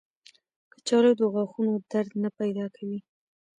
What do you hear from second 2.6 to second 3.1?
کوي